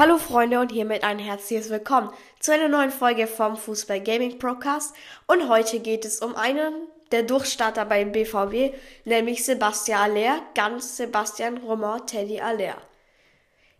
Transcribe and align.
Hallo 0.00 0.16
Freunde 0.16 0.58
und 0.60 0.72
hiermit 0.72 1.04
ein 1.04 1.18
herzliches 1.18 1.68
Willkommen 1.68 2.08
zu 2.38 2.54
einer 2.54 2.68
neuen 2.68 2.90
Folge 2.90 3.26
vom 3.26 3.58
Fußball 3.58 4.00
Gaming 4.00 4.38
Podcast. 4.38 4.96
Und 5.26 5.46
heute 5.50 5.78
geht 5.78 6.06
es 6.06 6.20
um 6.20 6.34
einen 6.36 6.72
der 7.12 7.22
Durchstarter 7.22 7.84
beim 7.84 8.10
BVB, 8.10 8.74
nämlich 9.04 9.44
Sebastian 9.44 10.00
Aller, 10.00 10.42
ganz 10.54 10.96
Sebastian 10.96 11.58
Romain 11.58 12.06
Teddy 12.06 12.40
Aller. 12.40 12.78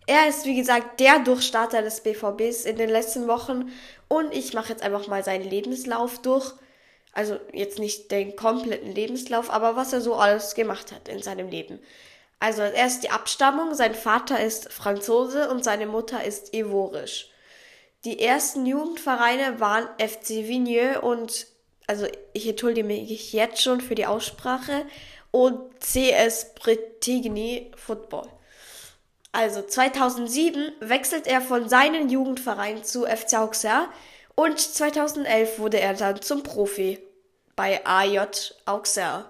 Er 0.07 0.29
ist 0.29 0.45
wie 0.45 0.57
gesagt 0.57 1.01
der 1.01 1.21
Durchstarter 1.21 1.81
des 1.81 2.03
BVBs 2.03 2.67
in 2.67 2.77
den 2.77 2.91
letzten 2.91 3.27
Wochen 3.27 3.73
und 4.07 4.35
ich 4.35 4.53
mache 4.53 4.69
jetzt 4.69 4.83
einfach 4.83 5.07
mal 5.07 5.25
seinen 5.25 5.49
Lebenslauf 5.49 6.21
durch. 6.21 6.53
Also 7.15 7.41
jetzt 7.55 7.79
nicht 7.79 8.11
den 8.11 8.37
kompletten 8.37 8.95
Lebenslauf, 8.95 9.49
aber 9.49 9.75
was 9.75 9.95
er 9.95 10.03
so 10.03 10.17
alles 10.17 10.55
gemacht 10.55 10.93
hat 10.93 11.09
in 11.09 11.23
seinem 11.23 11.49
Leben. 11.49 11.81
Also 12.41 12.63
er 12.63 12.87
ist 12.87 13.03
die 13.03 13.11
Abstammung, 13.11 13.75
sein 13.75 13.95
Vater 13.95 14.43
ist 14.43 14.73
Franzose 14.73 15.51
und 15.51 15.63
seine 15.63 15.87
Mutter 15.87 16.25
ist 16.25 16.55
ivorisch. 16.55 17.31
Die 18.05 18.19
ersten 18.21 18.65
Jugendvereine 18.65 19.61
waren 19.61 19.87
FC 19.99 20.49
Vigneux 20.49 21.03
und, 21.03 21.47
also 21.87 22.07
ich 22.33 22.49
entschuldige 22.49 22.87
mich 22.87 23.33
jetzt 23.35 23.63
schon 23.63 23.83
für 23.83 23.95
die 23.95 24.07
Aussprache, 24.07 24.87
und 25.31 25.81
CS 25.81 26.55
Bretigny 26.55 27.71
Football. 27.77 28.29
Also 29.33 29.63
2007 29.63 30.73
wechselt 30.81 31.27
er 31.27 31.41
von 31.41 31.69
seinem 31.69 32.09
Jugendverein 32.09 32.83
zu 32.83 33.05
FC 33.05 33.35
Auxerre 33.35 33.89
und 34.35 34.59
2011 34.59 35.59
wurde 35.59 35.79
er 35.79 35.95
dann 35.95 36.21
zum 36.21 36.43
Profi 36.43 36.99
bei 37.55 37.85
AJ 37.87 38.55
Auxerre. 38.65 39.27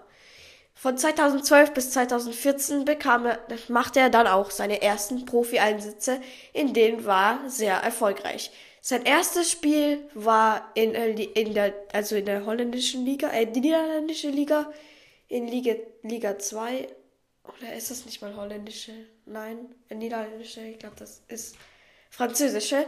Von 0.80 0.96
2012 0.96 1.74
bis 1.74 1.90
2014 1.90 2.86
bekam 2.86 3.26
er, 3.26 3.38
machte 3.68 4.00
er 4.00 4.08
dann 4.08 4.26
auch 4.26 4.50
seine 4.50 4.80
ersten 4.80 5.26
Profi-Einsätze, 5.26 6.22
in 6.54 6.72
denen 6.72 7.04
war 7.04 7.50
sehr 7.50 7.74
erfolgreich. 7.74 8.50
Sein 8.80 9.04
erstes 9.04 9.50
Spiel 9.50 10.08
war 10.14 10.70
in, 10.74 10.94
in 10.94 11.52
der, 11.52 11.74
also 11.92 12.16
in 12.16 12.24
der 12.24 12.46
holländischen 12.46 13.04
Liga, 13.04 13.28
äh, 13.28 13.44
die 13.44 13.60
niederländische 13.60 14.30
Liga, 14.30 14.72
in 15.28 15.48
Liga, 15.48 15.74
Liga 16.00 16.38
2, 16.38 16.88
oder 17.44 17.74
ist 17.74 17.90
das 17.90 18.06
nicht 18.06 18.22
mal 18.22 18.34
holländische? 18.34 18.94
Nein, 19.26 19.74
niederländische, 19.90 20.62
ich 20.62 20.78
glaube, 20.78 20.96
das 20.98 21.20
ist 21.28 21.56
französische 22.08 22.86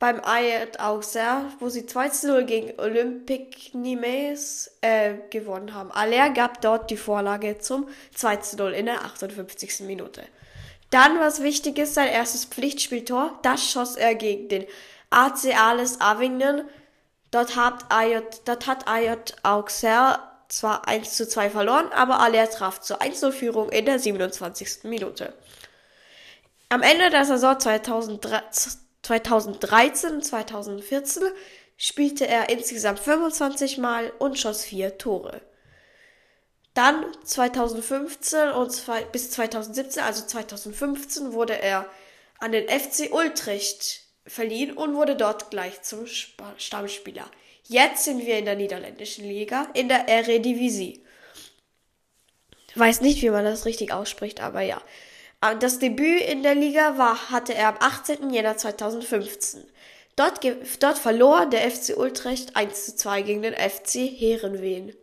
beim 0.00 0.24
Ayat 0.24 0.80
Auxerre, 0.80 1.44
wo 1.60 1.68
sie 1.68 1.82
2-0 1.82 2.42
gegen 2.44 2.80
Olympique 2.80 3.76
Nimes 3.76 4.72
äh, 4.80 5.14
gewonnen 5.28 5.74
haben. 5.74 5.92
Aller 5.92 6.30
gab 6.30 6.62
dort 6.62 6.90
die 6.90 6.96
Vorlage 6.96 7.58
zum 7.58 7.86
2-0 8.16 8.70
in 8.70 8.86
der 8.86 9.04
58. 9.04 9.80
Minute. 9.80 10.22
Dann, 10.88 11.20
was 11.20 11.42
wichtig 11.42 11.78
ist, 11.78 11.94
sein 11.94 12.08
erstes 12.08 12.46
Pflichtspieltor, 12.46 13.38
das 13.42 13.70
schoss 13.70 13.94
er 13.96 14.14
gegen 14.14 14.48
den 14.48 14.66
AC 15.10 15.54
Ales 15.54 16.00
Avignon. 16.00 16.62
Dort 17.30 17.54
hat 17.54 17.84
Ayat, 17.90 18.48
dort 18.48 18.66
hat 18.66 18.88
Ayat 18.88 19.36
Auxerre 19.42 20.18
zwar 20.48 20.88
1 20.88 21.14
zu 21.14 21.28
2 21.28 21.50
verloren, 21.50 21.92
aber 21.94 22.20
Aller 22.20 22.48
traf 22.48 22.80
zur 22.80 23.02
1-0-Führung 23.02 23.68
in 23.68 23.84
der 23.84 23.98
27. 23.98 24.84
Minute. 24.84 25.34
Am 26.70 26.82
Ende 26.82 27.10
der 27.10 27.24
Saison 27.24 27.58
2003, 27.60 28.42
2013 29.02 30.12
und 30.14 30.24
2014 30.24 31.22
spielte 31.76 32.26
er 32.26 32.50
insgesamt 32.50 33.00
25 33.00 33.78
Mal 33.78 34.12
und 34.18 34.38
schoss 34.38 34.64
vier 34.64 34.98
Tore. 34.98 35.40
Dann 36.74 37.04
2015 37.24 38.50
und 38.50 38.70
zwei, 38.70 39.02
bis 39.04 39.30
2017, 39.30 40.02
also 40.02 40.24
2015, 40.26 41.32
wurde 41.32 41.60
er 41.60 41.86
an 42.38 42.52
den 42.52 42.68
FC 42.68 43.12
Utrecht 43.12 44.02
verliehen 44.26 44.76
und 44.76 44.94
wurde 44.94 45.16
dort 45.16 45.50
gleich 45.50 45.82
zum 45.82 46.06
Stammspieler. 46.06 47.30
Jetzt 47.64 48.04
sind 48.04 48.24
wir 48.26 48.38
in 48.38 48.44
der 48.44 48.56
niederländischen 48.56 49.24
Liga, 49.24 49.68
in 49.74 49.88
der 49.88 50.08
Eredivisie. 50.08 51.04
Weiß 52.74 53.00
nicht, 53.00 53.22
wie 53.22 53.30
man 53.30 53.44
das 53.44 53.64
richtig 53.64 53.92
ausspricht, 53.92 54.40
aber 54.40 54.60
ja. 54.60 54.80
Das 55.40 55.78
Debüt 55.78 56.20
in 56.20 56.42
der 56.42 56.54
Liga 56.54 56.98
war, 56.98 57.30
hatte 57.30 57.54
er 57.54 57.68
am 57.68 57.76
18. 57.80 58.28
Jänner 58.28 58.58
2015. 58.58 59.64
Dort, 60.14 60.40
dort 60.80 60.98
verlor 60.98 61.46
der 61.46 61.70
FC 61.70 61.96
Utrecht 61.96 62.56
1 62.56 62.84
zu 62.84 62.96
2 62.96 63.22
gegen 63.22 63.40
den 63.40 63.54
FC 63.54 64.00
Herenveen. 64.14 64.94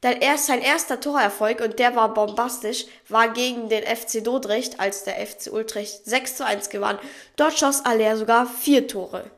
Erst 0.00 0.46
sein 0.46 0.62
erster 0.62 1.00
Torerfolg, 1.00 1.60
und 1.60 1.80
der 1.80 1.96
war 1.96 2.14
bombastisch, 2.14 2.86
war 3.08 3.32
gegen 3.32 3.68
den 3.68 3.82
FC 3.84 4.22
Dordrecht, 4.22 4.78
als 4.78 5.02
der 5.02 5.14
FC 5.14 5.52
Utrecht 5.52 6.04
6 6.04 6.36
zu 6.36 6.46
1 6.46 6.70
gewann. 6.70 7.00
Dort 7.34 7.58
schoss 7.58 7.84
Aller 7.84 8.16
sogar 8.16 8.46
vier 8.46 8.86
Tore. 8.86 9.28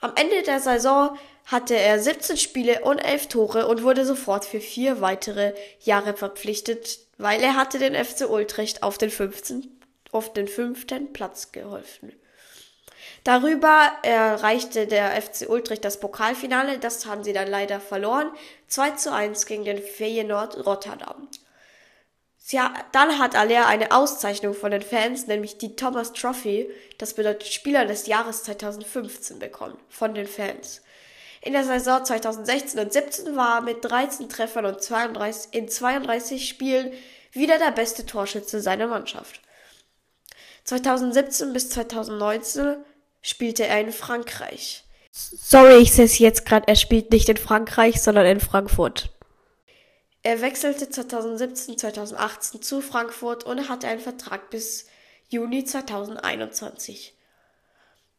Am 0.00 0.12
Ende 0.16 0.42
der 0.42 0.58
Saison 0.58 1.16
hatte 1.44 1.76
er 1.76 2.00
17 2.00 2.36
Spiele 2.36 2.80
und 2.82 2.98
11 2.98 3.28
Tore 3.28 3.68
und 3.68 3.84
wurde 3.84 4.04
sofort 4.04 4.44
für 4.44 4.60
vier 4.60 5.00
weitere 5.00 5.54
Jahre 5.80 6.16
verpflichtet, 6.16 6.98
weil 7.18 7.40
er 7.42 7.56
hatte 7.56 7.78
den 7.78 7.94
FC 7.94 8.28
Utrecht 8.28 8.82
auf 8.82 8.98
den 8.98 9.10
15, 9.10 9.80
auf 10.12 10.32
den 10.32 10.48
fünften 10.48 11.12
Platz 11.12 11.52
geholfen. 11.52 12.12
Darüber 13.24 13.90
erreichte 14.02 14.86
der 14.86 15.20
FC 15.20 15.48
Utrecht 15.48 15.84
das 15.84 15.98
Pokalfinale, 15.98 16.78
das 16.78 17.06
haben 17.06 17.24
sie 17.24 17.32
dann 17.32 17.48
leider 17.48 17.80
verloren, 17.80 18.30
2 18.68 18.90
zu 18.92 19.12
1 19.12 19.46
gegen 19.46 19.64
den 19.64 19.82
Feyenoord 19.82 20.64
Rotterdam. 20.64 21.28
Ja, 22.48 22.72
dann 22.92 23.18
hat 23.18 23.34
Aller 23.34 23.66
eine 23.66 23.90
Auszeichnung 23.90 24.54
von 24.54 24.70
den 24.70 24.82
Fans, 24.82 25.26
nämlich 25.26 25.58
die 25.58 25.74
Thomas 25.74 26.12
Trophy, 26.12 26.70
das 26.98 27.14
bedeutet 27.14 27.48
Spieler 27.48 27.84
des 27.86 28.06
Jahres 28.06 28.44
2015 28.44 29.40
bekommen, 29.40 29.76
von 29.88 30.14
den 30.14 30.28
Fans. 30.28 30.82
In 31.46 31.52
der 31.52 31.62
Saison 31.62 32.04
2016 32.04 32.80
und 32.80 32.92
17 32.92 33.36
war 33.36 33.58
er 33.58 33.62
mit 33.62 33.84
13 33.84 34.28
Treffern 34.28 34.66
und 34.66 34.82
32, 34.82 35.54
in 35.54 35.68
32 35.68 36.48
Spielen 36.48 36.92
wieder 37.30 37.56
der 37.58 37.70
beste 37.70 38.04
Torschütze 38.04 38.60
seiner 38.60 38.88
Mannschaft. 38.88 39.40
2017 40.64 41.52
bis 41.52 41.70
2019 41.70 42.78
spielte 43.22 43.64
er 43.64 43.80
in 43.80 43.92
Frankreich. 43.92 44.82
Sorry, 45.12 45.76
ich 45.76 45.92
sehe 45.92 46.06
es 46.06 46.18
jetzt 46.18 46.46
gerade, 46.46 46.66
er 46.66 46.74
spielt 46.74 47.12
nicht 47.12 47.28
in 47.28 47.36
Frankreich, 47.36 48.02
sondern 48.02 48.26
in 48.26 48.40
Frankfurt. 48.40 49.10
Er 50.24 50.40
wechselte 50.40 50.90
2017, 50.90 51.78
2018 51.78 52.60
zu 52.60 52.80
Frankfurt 52.80 53.44
und 53.44 53.68
hatte 53.68 53.86
einen 53.86 54.00
Vertrag 54.00 54.50
bis 54.50 54.86
Juni 55.28 55.64
2021. 55.64 57.15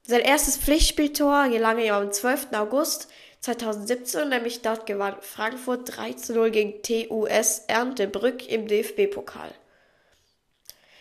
Sein 0.09 0.21
erstes 0.21 0.55
Pflichtspieltor 0.55 1.49
gelang 1.49 1.79
ihm 1.79 1.93
am 1.93 2.09
12. 2.09 2.53
August 2.53 3.09
2017, 3.41 4.29
nämlich 4.29 4.61
dort 4.61 4.85
gewann 4.85 5.17
Frankfurt 5.19 5.97
3 5.97 6.13
zu 6.13 6.33
0 6.33 6.49
gegen 6.49 6.81
TUS 6.81 7.63
Erntebrück 7.67 8.47
im 8.47 8.69
DFB-Pokal. 8.69 9.53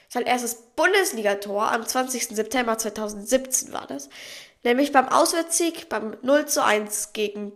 Sein 0.08 0.24
erstes 0.24 0.56
Bundesligator 0.74 1.70
am 1.70 1.86
20. 1.86 2.34
September 2.34 2.78
2017 2.78 3.72
war 3.72 3.86
das, 3.86 4.08
nämlich 4.64 4.90
beim 4.90 5.08
Auswärtssieg 5.08 5.88
beim 5.88 6.16
0 6.22 6.46
zu 6.46 6.64
1 6.64 7.12
gegen, 7.12 7.52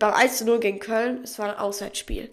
beim 0.00 0.14
1 0.14 0.38
zu 0.38 0.46
0 0.46 0.58
gegen 0.58 0.80
Köln, 0.80 1.22
es 1.22 1.38
war 1.38 1.50
ein 1.50 1.58
Auswärtsspiel. 1.58 2.28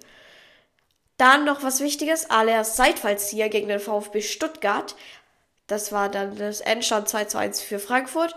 Dann 1.17 1.45
noch 1.45 1.61
was 1.61 1.81
Wichtiges, 1.81 2.31
Alers 2.31 2.77
Seitfallzieher 2.77 3.49
gegen 3.49 3.67
den 3.67 3.79
VfB 3.79 4.21
Stuttgart 4.21 4.95
das 5.67 5.91
war 5.91 6.09
dann 6.09 6.37
das 6.37 6.61
Endstand 6.61 7.09
2 7.09 7.25
zu 7.25 7.37
1 7.37 7.61
für 7.61 7.79
Frankfurt. 7.79 8.35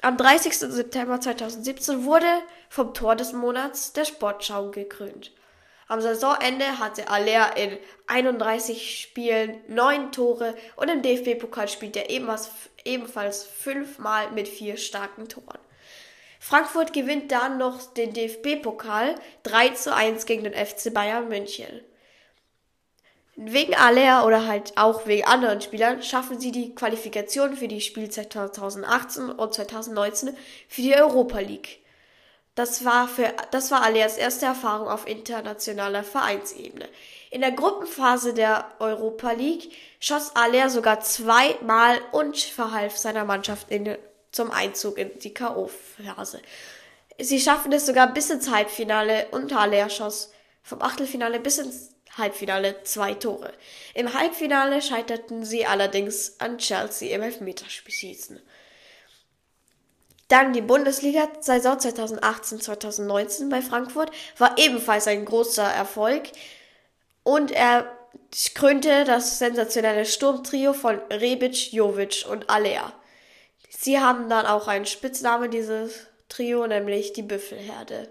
Am 0.00 0.16
30. 0.16 0.56
September 0.56 1.20
2017 1.20 2.04
wurde 2.04 2.26
vom 2.68 2.94
Tor 2.94 3.16
des 3.16 3.32
Monats 3.32 3.92
der 3.92 4.04
Sportschau 4.04 4.70
gekrönt. 4.70 5.32
Am 5.88 6.00
Saisonende 6.00 6.78
hatte 6.78 7.08
Aller 7.08 7.56
in 7.56 7.78
31 8.06 9.00
Spielen 9.00 9.60
9 9.68 10.10
Tore 10.10 10.54
und 10.76 10.88
im 10.88 11.02
DFB-Pokal 11.02 11.68
spielte 11.68 12.00
er 12.00 12.10
ebenfalls, 12.10 12.50
ebenfalls 12.84 13.44
fünfmal 13.44 14.30
mit 14.30 14.48
vier 14.48 14.76
starken 14.76 15.28
Toren. 15.28 15.58
Frankfurt 16.40 16.92
gewinnt 16.92 17.30
dann 17.30 17.58
noch 17.58 17.92
den 17.94 18.12
DFB-Pokal 18.12 19.14
3 19.44 19.68
zu 19.70 19.94
1 19.94 20.26
gegen 20.26 20.44
den 20.44 20.54
FC 20.54 20.92
Bayern 20.92 21.28
München. 21.28 21.82
Wegen 23.44 23.74
Aller 23.74 24.26
oder 24.26 24.46
halt 24.46 24.76
auch 24.76 25.06
wegen 25.06 25.24
anderen 25.24 25.60
Spielern 25.60 26.02
schaffen 26.02 26.38
sie 26.38 26.52
die 26.52 26.74
Qualifikation 26.74 27.56
für 27.56 27.68
die 27.68 27.80
Spielzeit 27.80 28.32
2018 28.32 29.30
und 29.30 29.54
2019 29.54 30.36
für 30.68 30.82
die 30.82 30.94
Europa 30.94 31.40
League. 31.40 31.80
Das 32.54 32.84
war 32.84 33.08
für, 33.08 33.32
das 33.50 33.70
war 33.70 33.82
Allers 33.82 34.18
erste 34.18 34.46
Erfahrung 34.46 34.88
auf 34.88 35.08
internationaler 35.08 36.04
Vereinsebene. 36.04 36.86
In 37.30 37.40
der 37.40 37.52
Gruppenphase 37.52 38.34
der 38.34 38.66
Europa 38.78 39.32
League 39.32 39.72
schoss 39.98 40.36
Aller 40.36 40.68
sogar 40.68 41.00
zweimal 41.00 41.98
und 42.12 42.36
verhalf 42.36 42.98
seiner 42.98 43.24
Mannschaft 43.24 43.70
in, 43.70 43.96
zum 44.30 44.50
Einzug 44.50 44.98
in 44.98 45.18
die 45.20 45.32
K.O.-Phase. 45.32 46.40
Sie 47.18 47.40
schaffen 47.40 47.72
es 47.72 47.86
sogar 47.86 48.12
bis 48.12 48.28
ins 48.28 48.50
Halbfinale 48.50 49.28
und 49.30 49.52
Aller 49.54 49.88
schoss 49.88 50.30
vom 50.62 50.82
Achtelfinale 50.82 51.40
bis 51.40 51.58
ins 51.58 51.92
Halbfinale 52.16 52.82
zwei 52.84 53.14
Tore. 53.14 53.52
Im 53.94 54.12
Halbfinale 54.12 54.82
scheiterten 54.82 55.44
sie 55.44 55.66
allerdings 55.66 56.40
an 56.40 56.58
Chelsea 56.58 57.14
im 57.14 57.22
Elfmeterschießen. 57.22 58.40
Dann 60.28 60.52
die 60.52 60.62
Bundesliga-Saison 60.62 61.76
2018-2019 61.76 63.50
bei 63.50 63.60
Frankfurt 63.60 64.10
war 64.38 64.56
ebenfalls 64.56 65.06
ein 65.06 65.24
großer 65.24 65.62
Erfolg. 65.62 66.30
Und 67.22 67.50
er 67.50 67.90
krönte 68.54 69.04
das 69.04 69.38
sensationelle 69.38 70.06
Sturmtrio 70.06 70.72
von 70.72 70.98
Rebic, 71.10 71.72
Jovic 71.72 72.26
und 72.30 72.48
Alea. 72.48 72.92
Sie 73.68 74.00
haben 74.00 74.28
dann 74.28 74.46
auch 74.46 74.68
einen 74.68 74.86
Spitznamen, 74.86 75.50
dieses 75.50 76.06
Trio, 76.28 76.66
nämlich 76.66 77.12
die 77.12 77.22
Büffelherde. 77.22 78.08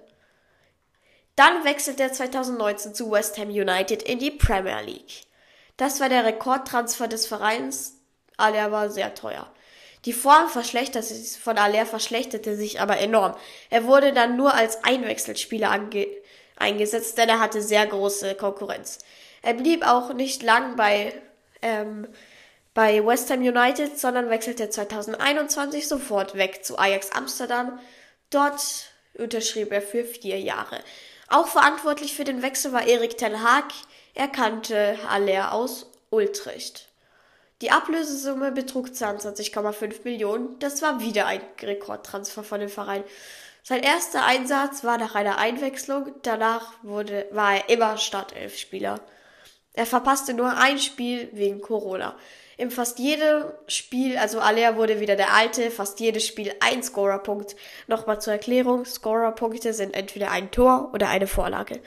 Dann 1.41 1.63
wechselte 1.63 2.03
er 2.03 2.13
2019 2.13 2.93
zu 2.93 3.09
West 3.09 3.39
Ham 3.39 3.49
United 3.49 4.03
in 4.03 4.19
die 4.19 4.29
Premier 4.29 4.79
League. 4.81 5.23
Das 5.75 5.99
war 5.99 6.07
der 6.07 6.23
Rekordtransfer 6.23 7.07
des 7.07 7.25
Vereins. 7.25 7.95
Alea 8.37 8.71
war 8.71 8.91
sehr 8.91 9.15
teuer. 9.15 9.51
Die 10.05 10.13
Form 10.13 10.49
von 10.49 11.57
Aller 11.57 11.87
verschlechterte 11.87 12.55
sich 12.55 12.79
aber 12.79 12.99
enorm. 12.99 13.35
Er 13.71 13.85
wurde 13.85 14.13
dann 14.13 14.37
nur 14.37 14.53
als 14.53 14.83
Einwechselspieler 14.83 15.71
eingesetzt, 16.57 17.17
denn 17.17 17.29
er 17.29 17.39
hatte 17.39 17.63
sehr 17.63 17.87
große 17.87 18.35
Konkurrenz. 18.35 18.99
Er 19.41 19.55
blieb 19.55 19.83
auch 19.83 20.13
nicht 20.13 20.43
lang 20.43 20.75
bei, 20.75 21.11
ähm, 21.63 22.07
bei 22.75 23.03
West 23.03 23.31
Ham 23.31 23.39
United, 23.39 23.97
sondern 23.97 24.29
wechselte 24.29 24.69
2021 24.69 25.87
sofort 25.87 26.35
weg 26.35 26.63
zu 26.63 26.77
Ajax 26.77 27.11
Amsterdam. 27.13 27.79
Dort 28.29 28.91
unterschrieb 29.15 29.71
er 29.71 29.81
für 29.81 30.05
vier 30.05 30.39
Jahre. 30.39 30.83
Auch 31.31 31.47
verantwortlich 31.47 32.13
für 32.13 32.25
den 32.25 32.41
Wechsel 32.41 32.73
war 32.73 32.85
Erik 32.85 33.17
Ten 33.17 33.41
Haag. 33.41 33.71
Er 34.13 34.27
kannte 34.27 34.99
Aller 35.07 35.53
aus 35.53 35.89
Ultricht. 36.09 36.89
Die 37.61 37.71
Ablösesumme 37.71 38.51
betrug 38.51 38.89
22,5 38.89 40.03
Millionen. 40.03 40.59
Das 40.59 40.81
war 40.81 40.99
wieder 40.99 41.27
ein 41.27 41.39
Rekordtransfer 41.61 42.43
von 42.43 42.59
dem 42.59 42.67
Verein. 42.67 43.05
Sein 43.63 43.81
erster 43.81 44.25
Einsatz 44.25 44.83
war 44.83 44.97
nach 44.97 45.15
einer 45.15 45.37
Einwechslung. 45.37 46.11
Danach 46.23 46.73
wurde, 46.81 47.27
war 47.31 47.55
er 47.55 47.69
immer 47.69 47.97
Startelfspieler. 47.97 48.99
Er 49.71 49.85
verpasste 49.85 50.33
nur 50.33 50.57
ein 50.57 50.79
Spiel 50.79 51.29
wegen 51.31 51.61
Corona. 51.61 52.17
Im 52.61 52.69
fast 52.69 52.99
jedem 52.99 53.45
Spiel, 53.65 54.19
also 54.19 54.39
Aller 54.39 54.75
wurde 54.77 54.99
wieder 54.99 55.15
der 55.15 55.33
alte, 55.33 55.71
fast 55.71 55.99
jedes 55.99 56.27
Spiel 56.27 56.53
ein 56.59 56.83
Scorerpunkt. 56.83 57.55
Nochmal 57.87 58.21
zur 58.21 58.33
Erklärung, 58.33 58.85
Scorerpunkte 58.85 59.73
sind 59.73 59.95
entweder 59.95 60.29
ein 60.29 60.51
Tor 60.51 60.91
oder 60.93 61.09
eine 61.09 61.25
Vorlage. 61.25 61.79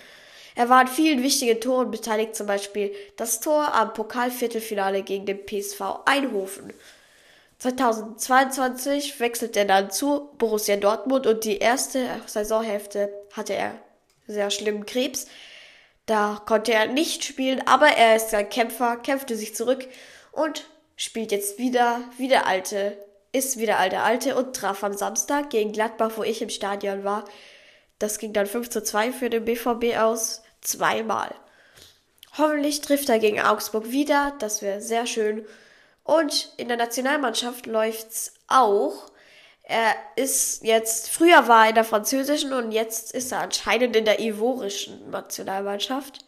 Er 0.57 0.69
war 0.69 0.81
an 0.81 0.89
vielen 0.89 1.23
wichtigen 1.23 1.61
Toren 1.61 1.93
beteiligt, 1.93 2.35
zum 2.35 2.49
Beispiel 2.49 2.93
das 3.17 3.39
Tor 3.39 3.73
am 3.73 3.93
Pokalviertelfinale 3.93 5.05
gegen 5.05 5.27
den 5.27 5.47
PSV 5.47 5.81
Eindhoven. 6.07 6.73
2022 7.59 9.21
wechselte 9.21 9.61
er 9.61 9.67
dann 9.67 9.93
zu 9.93 10.31
Borussia 10.39 10.75
Dortmund 10.75 11.29
und 11.29 11.45
die 11.45 11.59
erste 11.59 12.05
Saisonhälfte 12.27 13.15
hatte 13.33 13.55
er 13.55 13.77
sehr 14.27 14.51
schlimmen 14.51 14.87
Krebs. 14.87 15.29
Da 16.07 16.43
konnte 16.45 16.73
er 16.73 16.89
nicht 16.89 17.23
spielen, 17.23 17.65
aber 17.65 17.91
er 17.91 18.17
ist 18.17 18.35
ein 18.35 18.49
Kämpfer, 18.49 18.97
kämpfte 18.97 19.37
sich 19.37 19.55
zurück 19.55 19.87
und 20.35 20.67
spielt 20.97 21.33
jetzt 21.33 21.59
wieder, 21.59 22.01
wie 22.19 22.29
der 22.29 22.47
Alte, 22.47 22.97
ist 23.33 23.57
wieder 23.57 23.89
der 23.89 24.05
Alte 24.05 24.37
und 24.37 24.55
traf 24.55 24.85
am 24.85 24.97
Samstag 24.97 25.51
gegen 25.51 25.73
Gladbach, 25.73 26.13
wo 26.17 26.23
ich 26.23 26.41
im 26.41 26.51
Stadion 26.51 27.05
war. 27.05 27.25
Das 27.99 28.19
ging 28.19 28.33
dann 28.33 28.47
5 28.47 28.71
zu 28.71 28.83
2 28.83 29.13
für 29.13 29.31
den 29.31 29.45
BVB 29.45 29.97
aus 29.99 30.43
zweimal. 30.61 31.35
Hoffentlich 32.37 32.81
trifft 32.81 33.09
er 33.09 33.19
gegen 33.19 33.41
Augsburg 33.41 33.91
wieder, 33.91 34.35
das 34.39 34.63
wäre 34.63 34.81
sehr 34.81 35.07
schön. 35.07 35.47
Und 36.03 36.53
in 36.57 36.69
der 36.69 36.77
Nationalmannschaft 36.77 37.67
läuft's 37.67 38.35
auch. 38.49 39.11
Er 39.63 39.95
ist 40.17 40.63
jetzt, 40.63 41.09
früher 41.09 41.49
war 41.49 41.65
er 41.65 41.69
in 41.71 41.75
der 41.77 41.85
französischen 41.85 42.53
und 42.53 42.73
jetzt 42.73 43.13
ist 43.13 43.33
er 43.33 43.41
anscheinend 43.41 43.97
in 43.97 44.05
der 44.05 44.21
ivorischen 44.21 45.11
Nationalmannschaft. 45.11 46.25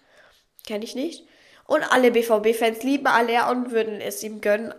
Kenne 0.67 0.85
ich 0.85 0.94
nicht. 0.94 1.26
Und 1.66 1.82
alle 1.82 2.10
BVB-Fans 2.10 2.82
lieben 2.82 3.06
Aller 3.06 3.50
und 3.50 3.72
würden 3.72 4.00
es 4.00 4.22
ihm 4.22 4.40
gönnen, 4.40 4.74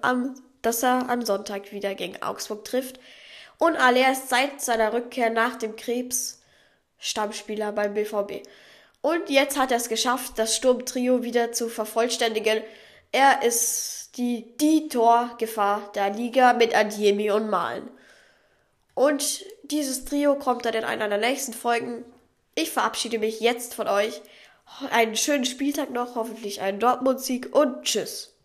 dass 0.62 0.84
er 0.84 1.10
am 1.10 1.26
Sonntag 1.26 1.72
wieder 1.72 1.96
gegen 1.96 2.22
Augsburg 2.22 2.66
trifft. 2.66 3.00
Und 3.58 3.76
Aller 3.76 4.12
ist 4.12 4.30
seit 4.30 4.62
seiner 4.62 4.94
Rückkehr 4.94 5.30
nach 5.30 5.56
dem 5.56 5.76
Krebs 5.76 6.42
Stammspieler 7.00 7.72
beim 7.72 7.94
BVB. 7.94 8.48
Und 9.02 9.30
jetzt 9.30 9.58
hat 9.58 9.72
er 9.72 9.78
es 9.78 9.90
geschafft, 9.90 10.34
das 10.38 10.56
Sturmtrio 10.56 11.24
wieder 11.24 11.52
zu 11.52 11.70
vervollständigen. 11.70 12.62
Er 13.12 13.44
ist 13.44 14.12
die, 14.18 14.58
die 14.58 14.90
Torgefahr 14.90 15.92
der 15.94 16.10
Liga 16.12 16.54
mit 16.54 16.76
Adiemi 16.76 17.32
und 17.32 17.50
Malen. 17.50 17.90
Und 18.96 19.46
dieses 19.64 20.06
Trio 20.06 20.36
kommt 20.36 20.66
dann 20.66 20.74
in 20.74 20.84
einer 20.84 21.08
der 21.08 21.20
nächsten 21.20 21.54
Folgen. 21.54 22.04
Ich 22.56 22.72
verabschiede 22.72 23.20
mich 23.20 23.40
jetzt 23.40 23.76
von 23.76 23.88
euch. 23.88 24.22
Einen 24.92 25.16
schönen 25.16 25.46
Spieltag 25.46 25.92
noch, 25.92 26.16
hoffentlich 26.16 26.62
einen 26.62 26.80
Dortmund-Sieg 26.80 27.56
und 27.56 27.84
tschüss. 27.84 28.36